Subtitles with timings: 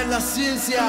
[0.00, 0.82] en la ciencia.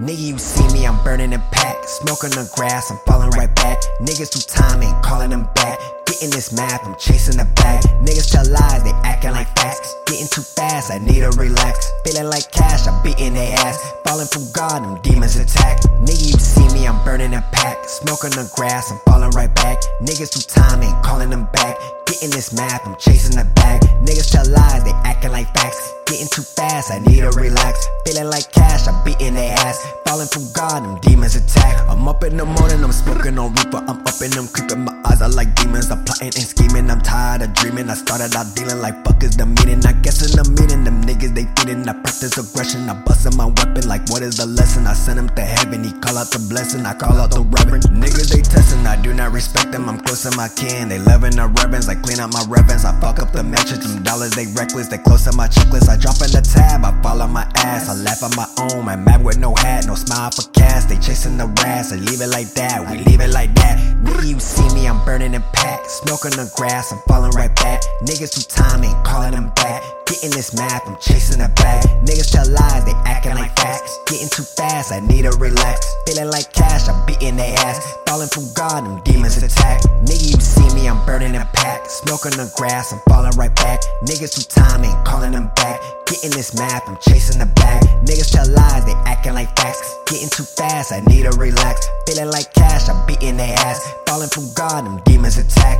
[0.00, 1.76] Nigga, you see me, I'm burning in pack.
[1.84, 3.78] Smoking the grass, I'm falling right back.
[4.00, 5.78] Niggas through time ain't calling them back.
[6.06, 7.82] Getting this math, I'm chasing the bag.
[8.02, 9.94] Niggas tell lies, they acting like facts.
[10.06, 11.90] Getting too fast, I need to relax.
[12.04, 13.92] Feeling like cash, I'm beating their ass.
[14.08, 15.82] Falling from God, them demons attack.
[16.00, 17.76] Nigga, you see me, I'm burning a pack.
[17.84, 19.82] Smoking the grass, I'm falling right back.
[20.00, 21.76] Niggas through time ain't calling them back.
[22.06, 23.82] Getting this math, I'm chasing the bag.
[24.00, 25.92] Niggas tell lies, they acting like facts.
[26.06, 27.86] Getting too fast, I need to relax.
[28.06, 29.76] Feeling like cash, I'm beating their ass.
[30.06, 31.76] Falling from God, them demons attack.
[31.86, 33.84] I'm up in the morning, I'm smoking on reaper.
[33.84, 35.90] I'm up in them creeping, my eyes are like demons.
[35.90, 37.90] I'm plotting and scheming, I'm tired of dreaming.
[37.90, 39.84] I started out dealing like fuck is the meaning.
[39.84, 40.77] I guess in the meaning,
[41.68, 41.88] niggas.
[41.88, 44.86] I practice aggression, I bustin' my weapon like what is the lesson?
[44.86, 47.84] I send him to heaven, he call out the blessing, I call out the reverend.
[47.84, 50.88] Niggas they testing, I do not respect them, I'm close to my kin.
[50.88, 52.84] They loving the reverends, I clean out my reverends.
[52.84, 55.88] I fuck up the metrics, them dollars they reckless, they close to my checklist.
[55.88, 58.88] I drop in the tab, I fall on my ass, I laugh on my own.
[58.88, 60.84] I'm mad with no hat, no smile for cash.
[60.84, 63.78] They chasing the rats, they leave it like that, we leave it like that.
[64.02, 64.57] Nigga, you see me,
[65.18, 67.82] burning in pack, smoking the grass, I'm falling right back.
[68.02, 69.82] Niggas through time ain't calling them back.
[70.06, 71.82] Getting this math, I'm chasing the bag.
[72.06, 73.98] Niggas tell lies, they acting like facts.
[74.06, 75.94] Getting too fast, I need to relax.
[76.06, 77.82] Feeling like cash, I'm beating their ass.
[78.06, 79.82] Falling from God, them demons attack.
[80.06, 81.90] Nigga, you see me, I'm burning in pack.
[81.90, 83.80] Smoking the grass, I'm falling right back.
[84.06, 85.47] Niggas through time ain't calling them.
[86.18, 87.84] Getting this map, I'm chasing the bag.
[88.04, 89.96] Niggas tell lies, they acting like facts.
[90.06, 91.86] Getting too fast, I need to relax.
[92.08, 93.78] Feeling like cash, I'm beating their ass.
[94.04, 95.78] Falling from God, them demons attack.